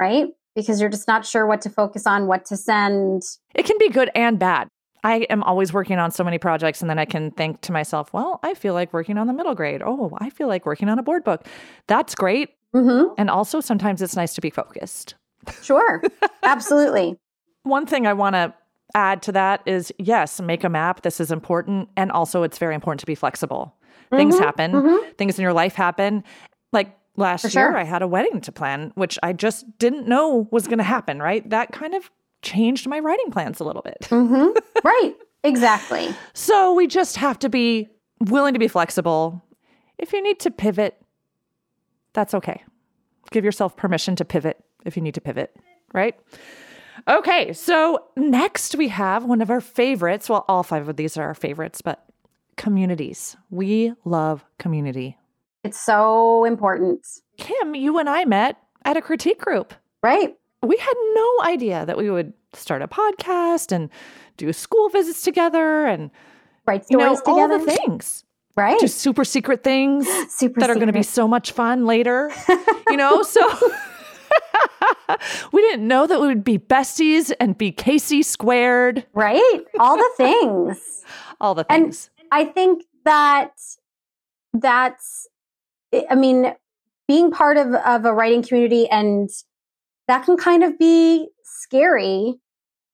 right? 0.00 0.28
Because 0.54 0.80
you're 0.80 0.90
just 0.90 1.06
not 1.06 1.26
sure 1.26 1.46
what 1.46 1.60
to 1.62 1.70
focus 1.70 2.06
on, 2.06 2.26
what 2.26 2.44
to 2.46 2.56
send. 2.56 3.22
It 3.54 3.64
can 3.64 3.76
be 3.78 3.88
good 3.88 4.10
and 4.14 4.38
bad. 4.38 4.68
I 5.02 5.26
am 5.30 5.42
always 5.42 5.72
working 5.72 5.98
on 5.98 6.10
so 6.10 6.22
many 6.24 6.38
projects, 6.38 6.80
and 6.80 6.90
then 6.90 6.98
I 6.98 7.04
can 7.04 7.30
think 7.32 7.60
to 7.62 7.72
myself, 7.72 8.12
well, 8.12 8.40
I 8.42 8.54
feel 8.54 8.74
like 8.74 8.92
working 8.92 9.18
on 9.18 9.26
the 9.26 9.32
middle 9.32 9.54
grade. 9.54 9.82
Oh, 9.84 10.16
I 10.18 10.30
feel 10.30 10.48
like 10.48 10.66
working 10.66 10.88
on 10.88 10.98
a 10.98 11.02
board 11.02 11.24
book. 11.24 11.46
That's 11.86 12.14
great. 12.14 12.50
Mm-hmm. 12.74 13.14
And 13.18 13.30
also, 13.30 13.60
sometimes 13.60 14.02
it's 14.02 14.16
nice 14.16 14.34
to 14.34 14.40
be 14.40 14.50
focused. 14.50 15.14
Sure. 15.62 16.02
Absolutely. 16.42 17.16
One 17.62 17.86
thing 17.86 18.06
I 18.06 18.12
want 18.12 18.34
to 18.34 18.52
add 18.94 19.22
to 19.22 19.32
that 19.32 19.62
is 19.64 19.90
yes, 19.98 20.38
make 20.40 20.64
a 20.64 20.68
map. 20.68 21.00
This 21.00 21.18
is 21.18 21.32
important. 21.32 21.88
And 21.96 22.12
also, 22.12 22.42
it's 22.42 22.58
very 22.58 22.74
important 22.74 23.00
to 23.00 23.06
be 23.06 23.14
flexible. 23.14 23.74
Mm-hmm, 23.80 24.16
Things 24.16 24.38
happen, 24.38 24.72
mm-hmm. 24.72 25.12
things 25.12 25.38
in 25.38 25.42
your 25.42 25.54
life 25.54 25.74
happen. 25.74 26.24
Like 26.72 26.94
last 27.16 27.54
year. 27.54 27.76
I 27.76 27.84
had 27.84 28.02
a 28.02 28.08
wedding 28.08 28.40
to 28.42 28.52
plan, 28.52 28.92
which 28.96 29.18
I 29.22 29.32
just 29.32 29.78
didn't 29.78 30.06
know 30.06 30.48
was 30.50 30.66
going 30.66 30.78
to 30.78 30.84
happen, 30.84 31.20
right? 31.20 31.48
That 31.48 31.72
kind 31.72 31.94
of 31.94 32.10
changed 32.42 32.86
my 32.86 32.98
writing 32.98 33.30
plans 33.30 33.60
a 33.60 33.64
little 33.64 33.82
bit. 33.82 34.00
Mm-hmm. 34.02 34.58
right. 34.84 35.14
Exactly. 35.42 36.14
so 36.34 36.74
we 36.74 36.86
just 36.86 37.16
have 37.16 37.38
to 37.38 37.48
be 37.48 37.88
willing 38.20 38.52
to 38.52 38.60
be 38.60 38.68
flexible. 38.68 39.42
If 39.98 40.12
you 40.12 40.22
need 40.22 40.38
to 40.40 40.50
pivot, 40.50 41.00
that's 42.12 42.34
okay. 42.34 42.62
Give 43.30 43.44
yourself 43.44 43.76
permission 43.76 44.16
to 44.16 44.24
pivot 44.24 44.62
if 44.84 44.96
you 44.96 45.02
need 45.02 45.14
to 45.14 45.20
pivot, 45.20 45.54
right? 45.94 46.14
Okay, 47.08 47.52
so 47.52 48.04
next 48.16 48.74
we 48.74 48.88
have 48.88 49.24
one 49.24 49.40
of 49.40 49.50
our 49.50 49.60
favorites. 49.60 50.28
Well, 50.28 50.44
all 50.48 50.62
five 50.62 50.88
of 50.88 50.96
these 50.96 51.16
are 51.16 51.24
our 51.24 51.34
favorites, 51.34 51.80
but 51.80 52.04
communities. 52.56 53.36
We 53.48 53.94
love 54.04 54.44
community. 54.58 55.16
It's 55.64 55.80
so 55.80 56.44
important. 56.44 57.06
Kim, 57.38 57.74
you 57.74 57.98
and 57.98 58.08
I 58.08 58.24
met 58.24 58.56
at 58.84 58.96
a 58.96 59.02
critique 59.02 59.40
group. 59.40 59.74
Right. 60.02 60.34
We 60.62 60.76
had 60.76 60.94
no 61.14 61.28
idea 61.44 61.86
that 61.86 61.96
we 61.96 62.10
would 62.10 62.32
start 62.52 62.82
a 62.82 62.88
podcast 62.88 63.72
and 63.72 63.88
do 64.36 64.52
school 64.52 64.88
visits 64.88 65.22
together 65.22 65.86
and 65.86 66.10
Write 66.66 66.84
you 66.90 66.98
know 66.98 67.14
stories 67.14 67.20
together. 67.20 67.54
all 67.54 67.58
the 67.64 67.72
things. 67.72 68.24
right. 68.56 68.78
Just 68.80 68.98
super 68.98 69.24
secret 69.24 69.62
things 69.64 70.06
Super 70.30 70.60
that 70.60 70.70
are 70.70 70.74
going 70.74 70.88
to 70.88 70.92
be 70.92 71.02
so 71.02 71.26
much 71.26 71.52
fun 71.52 71.86
later. 71.86 72.30
you 72.88 72.96
know, 72.96 73.22
so 73.22 73.40
we 75.52 75.62
didn't 75.62 75.86
know 75.86 76.06
that 76.06 76.20
we 76.20 76.26
would 76.26 76.44
be 76.44 76.58
besties 76.58 77.32
and 77.40 77.56
be 77.56 77.72
Casey 77.72 78.22
squared, 78.22 79.06
right. 79.14 79.60
All 79.78 79.96
the 79.96 80.10
things. 80.16 81.04
all 81.40 81.54
the 81.54 81.64
things. 81.64 82.10
And-. 82.16 82.26
I 82.32 82.44
think 82.44 82.84
that 83.04 83.52
that's, 84.52 85.26
I 86.08 86.14
mean, 86.14 86.54
being 87.08 87.30
part 87.30 87.56
of, 87.56 87.74
of 87.74 88.04
a 88.04 88.12
writing 88.12 88.42
community 88.42 88.88
and 88.88 89.28
that 90.10 90.24
can 90.24 90.36
kind 90.36 90.64
of 90.64 90.76
be 90.76 91.28
scary 91.44 92.34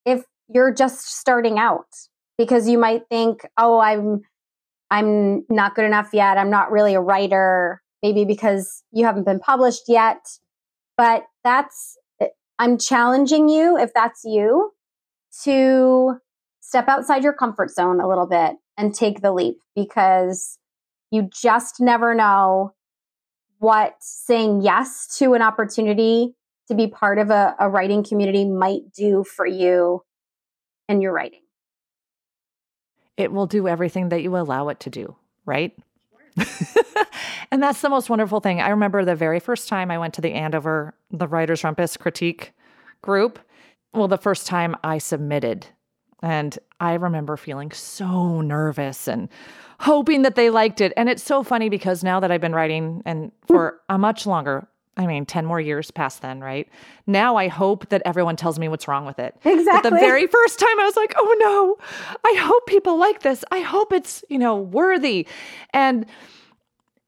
if 0.04 0.22
you're 0.48 0.72
just 0.72 1.18
starting 1.18 1.58
out 1.58 1.86
because 2.36 2.68
you 2.68 2.78
might 2.78 3.04
think, 3.08 3.46
oh, 3.56 3.78
I'm, 3.78 4.20
I'm 4.90 5.46
not 5.48 5.74
good 5.74 5.86
enough 5.86 6.10
yet. 6.12 6.36
I'm 6.36 6.50
not 6.50 6.70
really 6.70 6.94
a 6.94 7.00
writer, 7.00 7.80
maybe 8.02 8.26
because 8.26 8.82
you 8.92 9.06
haven't 9.06 9.24
been 9.24 9.40
published 9.40 9.84
yet. 9.88 10.18
But 10.98 11.24
that's, 11.42 11.96
eh, 12.20 12.26
I'm 12.58 12.76
challenging 12.76 13.48
you, 13.48 13.78
if 13.78 13.94
that's 13.94 14.22
you, 14.22 14.72
to 15.44 16.16
step 16.60 16.86
outside 16.86 17.22
your 17.22 17.32
comfort 17.32 17.70
zone 17.70 17.98
a 17.98 18.08
little 18.08 18.26
bit 18.26 18.56
and 18.76 18.94
take 18.94 19.22
the 19.22 19.32
leap 19.32 19.56
because 19.74 20.58
you 21.10 21.30
just 21.32 21.80
never 21.80 22.14
know 22.14 22.74
what 23.58 23.94
saying 24.00 24.60
yes 24.60 25.16
to 25.16 25.32
an 25.32 25.40
opportunity 25.40 26.34
to 26.68 26.74
be 26.74 26.88
part 26.88 27.18
of 27.18 27.30
a, 27.30 27.54
a 27.58 27.68
writing 27.68 28.04
community 28.04 28.44
might 28.44 28.92
do 28.96 29.24
for 29.24 29.46
you 29.46 30.02
and 30.88 31.02
your 31.02 31.12
writing. 31.12 31.40
it 33.16 33.32
will 33.32 33.46
do 33.46 33.66
everything 33.66 34.10
that 34.10 34.22
you 34.22 34.36
allow 34.36 34.68
it 34.68 34.80
to 34.80 34.90
do, 34.90 35.16
right? 35.44 35.76
and 37.50 37.62
that's 37.62 37.80
the 37.80 37.88
most 37.88 38.10
wonderful 38.10 38.40
thing. 38.40 38.60
I 38.60 38.68
remember 38.68 39.04
the 39.04 39.14
very 39.14 39.40
first 39.40 39.68
time 39.68 39.90
I 39.90 39.98
went 39.98 40.14
to 40.14 40.20
the 40.20 40.32
Andover, 40.32 40.94
the 41.10 41.26
Writers 41.26 41.62
Rumpus 41.62 41.98
critique 41.98 42.52
group. 43.00 43.38
Well, 43.94 44.08
the 44.08 44.18
first 44.18 44.46
time 44.46 44.76
I 44.84 44.98
submitted, 44.98 45.66
and 46.22 46.58
I 46.78 46.94
remember 46.94 47.38
feeling 47.38 47.70
so 47.70 48.42
nervous 48.42 49.08
and 49.08 49.30
hoping 49.80 50.22
that 50.22 50.34
they 50.34 50.50
liked 50.50 50.82
it. 50.82 50.92
And 50.96 51.08
it's 51.08 51.22
so 51.22 51.42
funny 51.42 51.70
because 51.70 52.04
now 52.04 52.20
that 52.20 52.30
I've 52.30 52.40
been 52.40 52.54
writing 52.54 53.02
and 53.06 53.32
for 53.46 53.80
a 53.88 53.96
much 53.96 54.26
longer, 54.26 54.68
I 54.96 55.06
mean, 55.06 55.26
10 55.26 55.44
more 55.44 55.60
years 55.60 55.90
past 55.90 56.22
then, 56.22 56.40
right? 56.40 56.68
Now 57.06 57.36
I 57.36 57.48
hope 57.48 57.88
that 57.90 58.00
everyone 58.06 58.36
tells 58.36 58.58
me 58.58 58.68
what's 58.68 58.88
wrong 58.88 59.04
with 59.04 59.18
it. 59.18 59.36
But 59.42 59.52
Exactly. 59.58 59.90
the 59.90 59.96
very 59.96 60.26
first 60.26 60.58
time 60.58 60.80
I 60.80 60.84
was 60.84 60.96
like, 60.96 61.14
oh 61.18 61.36
no, 61.38 62.18
I 62.24 62.34
hope 62.38 62.66
people 62.66 62.98
like 62.98 63.20
this. 63.20 63.44
I 63.50 63.60
hope 63.60 63.92
it's, 63.92 64.24
you 64.30 64.38
know, 64.38 64.56
worthy. 64.56 65.26
And 65.74 66.06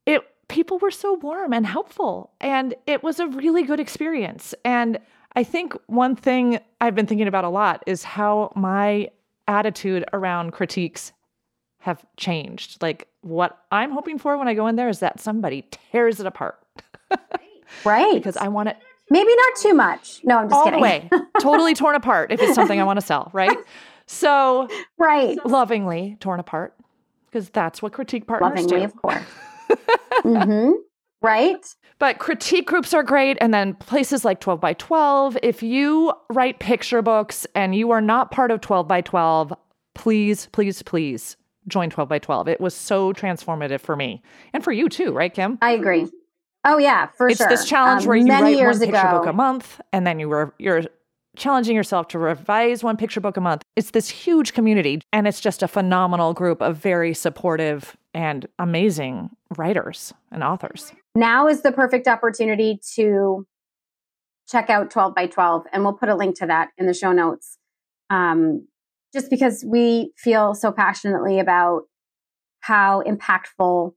it 0.06 0.22
people 0.48 0.78
were 0.78 0.90
so 0.90 1.14
warm 1.14 1.52
and 1.52 1.66
helpful. 1.66 2.30
And 2.40 2.74
it 2.86 3.02
was 3.02 3.20
a 3.20 3.26
really 3.28 3.62
good 3.62 3.80
experience. 3.80 4.54
And 4.64 4.98
I 5.34 5.44
think 5.44 5.74
one 5.86 6.16
thing 6.16 6.58
I've 6.80 6.94
been 6.94 7.06
thinking 7.06 7.28
about 7.28 7.44
a 7.44 7.48
lot 7.50 7.82
is 7.86 8.02
how 8.04 8.52
my 8.54 9.08
attitude 9.46 10.04
around 10.12 10.52
critiques 10.52 11.12
have 11.80 12.04
changed. 12.16 12.82
Like 12.82 13.08
what 13.22 13.58
I'm 13.70 13.92
hoping 13.92 14.18
for 14.18 14.36
when 14.36 14.48
I 14.48 14.54
go 14.54 14.66
in 14.66 14.76
there 14.76 14.88
is 14.88 14.98
that 15.00 15.20
somebody 15.20 15.64
tears 15.70 16.18
it 16.20 16.26
apart 16.26 16.58
right. 17.84 18.14
because 18.14 18.36
I 18.36 18.48
want 18.48 18.68
it 18.70 18.76
Maybe 19.10 19.34
not 19.34 19.56
too 19.56 19.72
much. 19.72 20.20
No, 20.22 20.36
I'm 20.36 20.48
just 20.50 20.54
all 20.54 20.64
kidding. 20.64 20.80
the 20.80 20.82
way, 20.82 21.10
totally 21.40 21.74
torn 21.74 21.94
apart 21.94 22.30
if 22.30 22.42
it's 22.42 22.54
something 22.54 22.78
I 22.78 22.84
want 22.84 23.00
to 23.00 23.06
sell, 23.06 23.30
right? 23.32 23.56
So 24.06 24.68
Right. 24.98 25.38
lovingly 25.46 26.16
torn 26.20 26.40
apart 26.40 26.74
because 27.26 27.48
that's 27.48 27.80
what 27.80 27.92
critique 27.94 28.26
partners 28.26 28.50
Lovingly, 28.50 28.80
do. 28.80 28.84
of 28.84 28.96
course. 28.96 29.24
hmm 30.22 30.72
Right. 31.20 31.66
But 31.98 32.18
critique 32.18 32.66
groups 32.68 32.94
are 32.94 33.02
great. 33.02 33.38
And 33.40 33.52
then 33.52 33.74
places 33.74 34.24
like 34.24 34.40
12 34.40 34.60
by 34.60 34.74
12. 34.74 35.36
If 35.42 35.62
you 35.64 36.12
write 36.30 36.60
picture 36.60 37.02
books 37.02 37.44
and 37.56 37.74
you 37.74 37.90
are 37.90 38.00
not 38.00 38.30
part 38.30 38.50
of 38.52 38.60
12 38.60 38.86
by 38.86 39.00
12, 39.00 39.52
please, 39.94 40.46
please, 40.52 40.80
please 40.82 41.36
join 41.66 41.90
12 41.90 42.08
by 42.08 42.18
12. 42.20 42.46
It 42.48 42.60
was 42.60 42.72
so 42.74 43.12
transformative 43.12 43.80
for 43.80 43.96
me 43.96 44.22
and 44.52 44.62
for 44.62 44.70
you 44.70 44.88
too, 44.88 45.12
right, 45.12 45.34
Kim? 45.34 45.58
I 45.60 45.72
agree. 45.72 46.06
Oh 46.68 46.76
yeah, 46.76 47.06
for 47.06 47.28
it's 47.28 47.38
sure. 47.38 47.48
It's 47.50 47.62
this 47.62 47.68
challenge 47.68 48.02
Um, 48.02 48.08
where 48.08 48.16
you 48.18 48.30
write 48.30 48.58
one 48.58 48.78
picture 48.78 48.96
ago, 48.96 49.18
book 49.18 49.26
a 49.26 49.32
month 49.32 49.80
and 49.90 50.06
then 50.06 50.20
you 50.20 50.28
were 50.28 50.52
you're 50.58 50.82
challenging 51.34 51.74
yourself 51.74 52.08
to 52.08 52.18
revise 52.18 52.84
one 52.84 52.96
picture 52.98 53.20
book 53.20 53.38
a 53.38 53.40
month. 53.40 53.62
It's 53.74 53.92
this 53.92 54.10
huge 54.10 54.52
community 54.52 55.00
and 55.10 55.26
it's 55.26 55.40
just 55.40 55.62
a 55.62 55.68
phenomenal 55.68 56.34
group 56.34 56.60
of 56.60 56.76
very 56.76 57.14
supportive 57.14 57.96
and 58.12 58.46
amazing 58.58 59.30
writers 59.56 60.12
and 60.30 60.44
authors. 60.44 60.92
now 61.14 61.48
is 61.48 61.62
the 61.62 61.72
perfect 61.72 62.06
opportunity 62.06 62.78
to 62.96 63.46
check 64.46 64.68
out 64.68 64.90
12 64.90 65.14
by 65.14 65.26
12 65.26 65.64
and 65.72 65.84
we'll 65.84 65.94
put 65.94 66.10
a 66.10 66.14
link 66.14 66.36
to 66.38 66.46
that 66.46 66.68
in 66.76 66.86
the 66.86 66.94
show 66.94 67.12
notes 67.12 67.56
um, 68.10 68.66
just 69.14 69.30
because 69.30 69.64
we 69.66 70.12
feel 70.16 70.54
so 70.54 70.70
passionately 70.70 71.38
about 71.38 71.84
how 72.60 73.02
impactful 73.02 73.94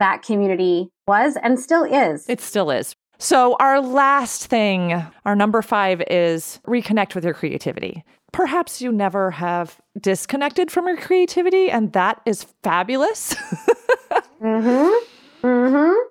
that 0.00 0.22
community 0.22 0.90
was 1.06 1.36
and 1.42 1.58
still 1.58 1.84
is 1.84 2.28
It 2.28 2.40
still 2.40 2.70
is. 2.70 2.94
So, 3.18 3.56
our 3.60 3.80
last 3.80 4.46
thing, 4.46 4.92
our 5.26 5.36
number 5.36 5.60
five 5.62 6.02
is 6.10 6.58
reconnect 6.66 7.14
with 7.14 7.24
your 7.24 7.34
creativity. 7.34 8.02
Perhaps 8.32 8.80
you 8.80 8.90
never 8.90 9.30
have 9.30 9.78
disconnected 10.00 10.70
from 10.70 10.86
your 10.86 10.96
creativity, 10.96 11.70
and 11.70 11.92
that 11.92 12.22
is 12.26 12.46
fabulous. 12.62 13.34
mm-hmm 14.40 15.46
mm-hmm 15.46 16.10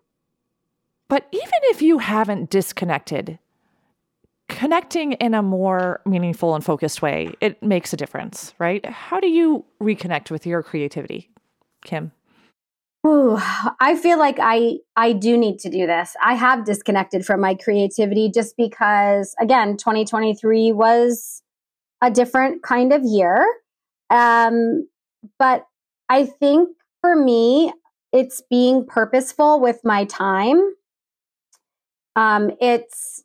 but 1.10 1.28
even 1.32 1.60
if 1.64 1.82
you 1.82 1.98
haven't 1.98 2.50
disconnected, 2.50 3.40
connecting 4.48 5.14
in 5.14 5.34
a 5.34 5.42
more 5.42 6.02
meaningful 6.06 6.56
and 6.56 6.64
focused 6.64 7.02
way, 7.02 7.34
it 7.42 7.62
makes 7.62 7.92
a 7.92 7.98
difference, 7.98 8.54
right? 8.60 8.86
How 8.86 9.20
do 9.20 9.28
you 9.28 9.66
reconnect 9.82 10.32
with 10.32 10.46
your 10.46 10.62
creativity, 10.64 11.32
Kim? 11.84 12.12
Ooh, 13.08 13.38
I 13.80 13.96
feel 13.96 14.20
like 14.20 14.38
I 14.42 14.80
I 14.96 15.14
do 15.14 15.38
need 15.38 15.60
to 15.60 15.70
do 15.70 15.88
this. 15.88 16.16
I 16.22 16.34
have 16.34 16.66
disconnected 16.66 17.26
from 17.26 17.40
my 17.40 17.56
creativity 17.56 18.30
just 18.30 18.58
because 18.58 19.36
again, 19.40 19.78
2023 19.78 20.74
was 20.74 21.42
a 22.02 22.12
different 22.12 22.62
kind 22.64 22.92
of 22.92 23.04
year. 23.04 23.46
Um 24.10 24.88
but 25.38 25.66
I 26.10 26.26
think 26.26 26.70
for 27.02 27.16
me 27.16 27.72
it's 28.12 28.42
being 28.50 28.86
purposeful 28.86 29.62
with 29.62 29.80
my 29.86 30.04
time. 30.06 30.62
Um 32.16 32.52
it's 32.60 33.24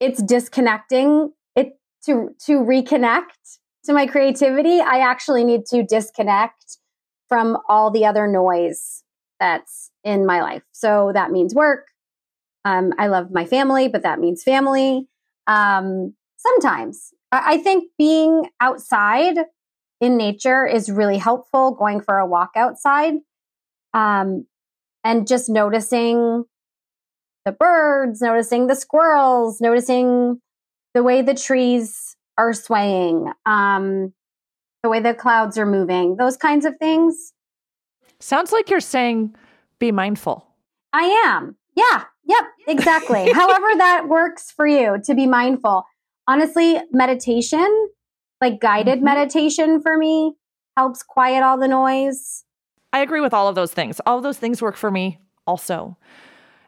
it's 0.00 0.22
disconnecting 0.22 1.32
it 1.56 1.78
to 2.06 2.30
to 2.46 2.52
reconnect 2.60 3.58
to 3.84 3.92
my 3.92 4.06
creativity. 4.06 4.80
I 4.80 4.98
actually 5.00 5.44
need 5.44 5.66
to 5.66 5.84
disconnect 5.84 6.78
from 7.28 7.58
all 7.68 7.90
the 7.90 8.06
other 8.06 8.26
noise 8.26 9.02
that's 9.38 9.90
in 10.04 10.26
my 10.26 10.40
life. 10.40 10.62
So 10.72 11.12
that 11.14 11.30
means 11.30 11.54
work. 11.54 11.88
Um, 12.64 12.92
I 12.98 13.06
love 13.06 13.30
my 13.30 13.44
family, 13.44 13.88
but 13.88 14.02
that 14.02 14.18
means 14.18 14.42
family. 14.42 15.06
Um, 15.46 16.14
sometimes 16.36 17.12
I, 17.32 17.54
I 17.54 17.58
think 17.58 17.90
being 17.96 18.48
outside 18.60 19.38
in 20.00 20.16
nature 20.16 20.66
is 20.66 20.90
really 20.90 21.18
helpful. 21.18 21.72
Going 21.72 22.00
for 22.00 22.18
a 22.18 22.26
walk 22.26 22.50
outside, 22.56 23.14
um, 23.94 24.46
and 25.04 25.26
just 25.26 25.48
noticing 25.48 26.44
the 27.44 27.52
birds, 27.52 28.20
noticing 28.20 28.66
the 28.66 28.76
squirrels, 28.76 29.60
noticing 29.60 30.40
the 30.94 31.02
way 31.02 31.22
the 31.22 31.34
trees 31.34 32.16
are 32.36 32.52
swaying, 32.52 33.32
um, 33.46 34.12
the 34.88 34.90
way 34.90 35.00
the 35.00 35.12
clouds 35.12 35.58
are 35.58 35.66
moving, 35.66 36.16
those 36.16 36.38
kinds 36.38 36.64
of 36.64 36.74
things. 36.78 37.34
Sounds 38.20 38.52
like 38.52 38.70
you're 38.70 38.80
saying 38.80 39.34
be 39.78 39.92
mindful. 39.92 40.46
I 40.94 41.02
am. 41.26 41.56
Yeah. 41.76 42.04
Yep. 42.24 42.44
Exactly. 42.68 43.30
However, 43.34 43.66
that 43.76 44.08
works 44.08 44.50
for 44.50 44.66
you 44.66 44.96
to 45.04 45.14
be 45.14 45.26
mindful. 45.26 45.84
Honestly, 46.26 46.80
meditation, 46.90 47.90
like 48.40 48.60
guided 48.60 49.00
Mhm. 49.00 49.02
meditation 49.02 49.82
for 49.82 49.98
me, 49.98 50.32
helps 50.74 51.02
quiet 51.02 51.42
all 51.42 51.58
the 51.58 51.68
noise. 51.68 52.44
I 52.94 53.00
agree 53.00 53.20
with 53.20 53.34
all 53.34 53.46
of 53.48 53.54
those 53.54 53.74
things. 53.74 54.00
All 54.06 54.16
of 54.16 54.22
those 54.22 54.38
things 54.38 54.62
work 54.62 54.76
for 54.76 54.90
me 54.90 55.18
also. 55.46 55.98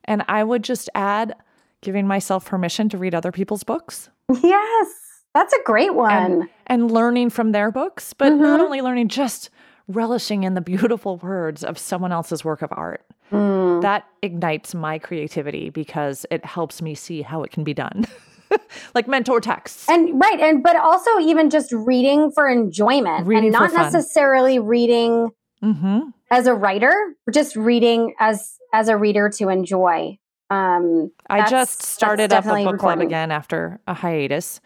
And 0.05 0.23
I 0.29 0.45
would 0.45 0.63
just 0.63 0.91
add 0.95 1.35
giving 1.81 2.07
myself 2.07 2.45
permission 2.45 2.91
to 2.91 2.99
read 2.99 3.15
other 3.15 3.33
people's 3.33 3.65
books. 3.65 4.11
Yes, 4.43 4.89
that's 5.35 5.53
a 5.53 5.63
great 5.65 5.95
one. 5.95 6.13
And, 6.13 6.49
and 6.67 6.91
learning 6.91 7.31
from 7.31 7.53
their 7.53 7.71
books, 7.71 8.13
but 8.13 8.33
Mm-hmm. 8.33 8.43
not 8.43 8.61
only 8.61 8.81
learning, 8.81 9.09
just 9.09 9.51
relishing 9.89 10.45
in 10.45 10.55
the 10.55 10.61
beautiful 10.61 11.17
words 11.19 11.65
of 11.65 11.79
someone 11.79 12.13
else's 12.13 12.45
work 12.45 12.63
of 12.63 12.71
art. 12.73 13.05
Mm. 13.33 13.83
That 13.83 14.05
ignites 14.23 14.75
my 14.75 14.99
creativity 14.99 15.71
because 15.71 16.27
it 16.31 16.45
helps 16.45 16.83
me 16.83 16.95
see 16.95 17.23
how 17.23 17.43
it 17.43 17.51
can 17.51 17.65
be 17.65 17.75
done. 17.75 18.07
like 18.95 19.07
mentor 19.07 19.41
texts. 19.41 19.89
And 19.89 20.21
right, 20.21 20.41
and 20.41 20.63
but 20.63 20.77
also 20.77 21.19
even 21.21 21.51
just 21.51 21.73
reading 21.73 22.33
for 22.33 22.49
enjoyment 22.49 23.27
Reading 23.27 23.45
and 23.45 23.53
not 23.53 23.73
necessarily 23.73 24.59
reading 24.59 25.31
hmm 25.63 26.01
as 26.33 26.47
a 26.47 26.55
writer, 26.55 26.95
just 27.33 27.57
reading 27.57 28.15
as 28.19 28.57
as 28.73 28.89
a 28.89 28.97
reader 28.97 29.29
to 29.39 29.49
enjoy. 29.49 30.17
Um, 30.49 31.13
I 31.29 31.49
just 31.49 31.83
started 31.83 32.33
up 32.33 32.45
a 32.47 32.65
book 32.65 32.79
club 32.79 33.01
again 33.01 33.31
after 33.31 33.81
a 33.87 33.95
hiatus. 33.95 34.61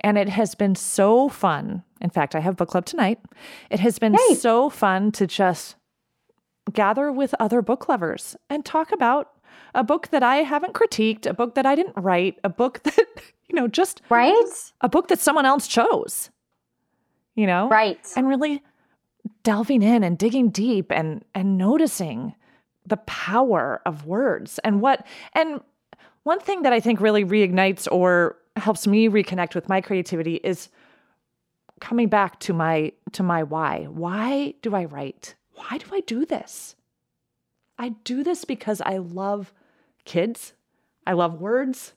And 0.00 0.16
it 0.16 0.28
has 0.28 0.54
been 0.54 0.74
so 0.74 1.28
fun. 1.28 1.82
In 2.00 2.10
fact, 2.10 2.34
I 2.34 2.40
have 2.40 2.56
book 2.56 2.70
club 2.70 2.86
tonight. 2.86 3.18
It 3.70 3.80
has 3.80 3.98
been 3.98 4.14
Yay. 4.14 4.34
so 4.34 4.70
fun 4.70 5.12
to 5.12 5.26
just 5.26 5.76
gather 6.72 7.12
with 7.12 7.34
other 7.38 7.62
book 7.62 7.88
lovers 7.88 8.36
and 8.48 8.64
talk 8.64 8.92
about 8.92 9.30
a 9.74 9.84
book 9.84 10.08
that 10.08 10.22
I 10.22 10.36
haven't 10.36 10.74
critiqued, 10.74 11.26
a 11.26 11.34
book 11.34 11.54
that 11.54 11.66
I 11.66 11.74
didn't 11.74 11.96
write, 11.96 12.38
a 12.44 12.48
book 12.48 12.82
that, 12.84 12.98
you 13.48 13.54
know, 13.54 13.68
just 13.68 14.02
right, 14.08 14.44
a 14.80 14.88
book 14.88 15.08
that 15.08 15.20
someone 15.20 15.46
else 15.46 15.66
chose, 15.66 16.30
you 17.34 17.46
know? 17.46 17.68
right, 17.68 17.98
and 18.16 18.26
really 18.26 18.62
delving 19.42 19.82
in 19.82 20.02
and 20.02 20.18
digging 20.18 20.50
deep 20.50 20.90
and 20.90 21.24
and 21.34 21.58
noticing 21.58 22.34
the 22.86 22.96
power 22.98 23.80
of 23.86 24.06
words 24.06 24.58
and 24.60 24.80
what 24.80 25.06
and 25.34 25.60
one 26.22 26.40
thing 26.40 26.62
that 26.62 26.72
I 26.72 26.80
think 26.80 27.00
really 27.00 27.24
reignites 27.24 27.88
or 27.90 28.36
helps 28.56 28.86
me 28.86 29.08
reconnect 29.08 29.54
with 29.54 29.68
my 29.68 29.80
creativity 29.80 30.36
is 30.36 30.68
coming 31.80 32.08
back 32.08 32.38
to 32.40 32.52
my 32.52 32.92
to 33.12 33.22
my 33.22 33.42
why. 33.42 33.84
Why 33.84 34.54
do 34.62 34.74
I 34.74 34.84
write? 34.84 35.34
Why 35.54 35.78
do 35.78 35.86
I 35.92 36.00
do 36.00 36.24
this? 36.24 36.76
I 37.78 37.90
do 38.04 38.22
this 38.22 38.44
because 38.44 38.80
I 38.82 38.98
love 38.98 39.52
kids. 40.04 40.52
I 41.06 41.14
love 41.14 41.40
words. 41.40 41.94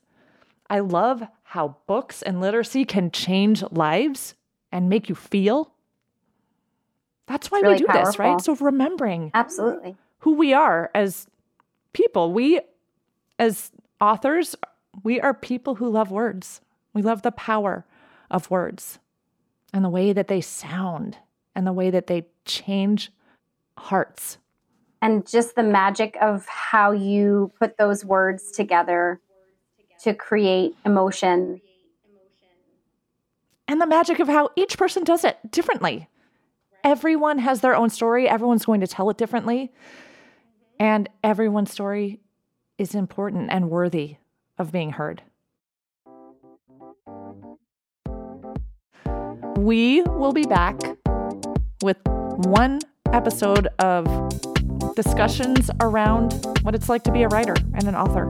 I 0.70 0.80
love 0.80 1.22
how 1.42 1.76
books 1.86 2.22
and 2.22 2.40
literacy 2.40 2.84
can 2.84 3.10
change 3.10 3.62
lives 3.70 4.34
and 4.72 4.88
make 4.88 5.08
you 5.08 5.14
feel. 5.14 5.72
That's 7.26 7.50
why 7.50 7.58
It's 7.58 7.64
we 7.64 7.68
really 7.74 7.78
do 7.80 7.92
this, 7.92 8.18
right? 8.18 8.40
So 8.40 8.54
remembering 8.56 9.30
absolutely. 9.34 9.96
who 10.20 10.34
we 10.34 10.52
are 10.52 10.90
as 10.94 11.26
people, 11.92 12.32
we 12.32 12.60
as 13.38 13.70
authors, 14.00 14.56
we 15.02 15.20
are 15.20 15.34
people 15.34 15.76
who 15.76 15.88
love 15.88 16.10
words. 16.10 16.60
We 16.92 17.02
love 17.02 17.22
the 17.22 17.32
power 17.32 17.84
of 18.30 18.50
words 18.50 18.98
and 19.72 19.84
the 19.84 19.90
way 19.90 20.12
that 20.12 20.28
they 20.28 20.40
sound 20.40 21.18
and 21.54 21.66
the 21.66 21.72
way 21.72 21.90
that 21.90 22.06
they 22.06 22.26
change 22.44 23.10
hearts. 23.76 24.38
And 25.02 25.26
just 25.26 25.56
the 25.56 25.62
magic 25.62 26.16
of 26.20 26.46
how 26.46 26.92
you 26.92 27.52
put 27.58 27.76
those 27.76 28.04
words 28.04 28.52
together 28.52 29.20
to 30.02 30.14
create 30.14 30.74
emotion. 30.84 31.60
and 33.66 33.80
the 33.80 33.86
magic 33.86 34.20
of 34.20 34.28
how 34.28 34.50
each 34.56 34.76
person 34.76 35.04
does 35.04 35.24
it 35.24 35.38
differently. 35.50 36.06
Everyone 36.84 37.38
has 37.38 37.60
their 37.60 37.74
own 37.74 37.88
story, 37.88 38.28
everyone's 38.28 38.66
going 38.66 38.80
to 38.80 38.86
tell 38.86 39.08
it 39.08 39.16
differently. 39.16 39.72
And 40.78 41.08
everyone's 41.22 41.70
story 41.70 42.20
is 42.76 42.94
important 42.94 43.50
and 43.50 43.70
worthy 43.70 44.18
of 44.58 44.72
being 44.72 44.92
heard. 44.92 45.22
We 49.56 50.02
will 50.02 50.32
be 50.32 50.44
back 50.44 50.78
with 51.82 51.96
one 52.06 52.80
episode 53.12 53.68
of 53.78 54.06
discussions 54.96 55.70
around 55.80 56.32
what 56.62 56.74
it's 56.74 56.88
like 56.88 57.02
to 57.04 57.12
be 57.12 57.22
a 57.22 57.28
writer 57.28 57.54
and 57.74 57.84
an 57.84 57.94
author, 57.94 58.28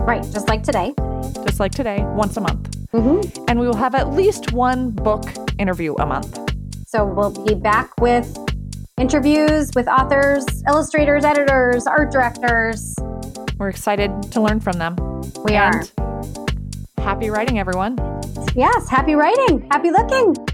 Right, 0.00 0.22
just 0.22 0.48
like 0.48 0.62
today. 0.62 0.94
just 1.44 1.58
like 1.58 1.72
today, 1.72 2.04
once 2.04 2.36
a 2.36 2.40
month. 2.40 2.70
Mm-hmm. 2.92 3.44
And 3.48 3.58
we 3.58 3.66
will 3.66 3.76
have 3.76 3.94
at 3.94 4.12
least 4.12 4.52
one 4.52 4.90
book 4.90 5.24
interview 5.58 5.94
a 5.94 6.06
month. 6.06 6.38
So 6.86 7.04
we'll 7.04 7.32
be 7.44 7.54
back 7.54 7.90
with 8.00 8.36
interviews 8.98 9.70
with 9.74 9.88
authors, 9.88 10.46
illustrators, 10.68 11.24
editors, 11.24 11.86
art 11.86 12.12
directors. 12.12 12.94
We're 13.58 13.68
excited 13.68 14.10
to 14.32 14.40
learn 14.40 14.60
from 14.60 14.78
them. 14.78 14.96
We 15.46 15.54
are. 15.54 15.84
Happy 16.98 17.30
writing, 17.30 17.60
everyone. 17.60 17.96
Yes, 18.56 18.88
happy 18.88 19.14
writing, 19.14 19.68
happy 19.70 19.92
looking. 19.92 20.45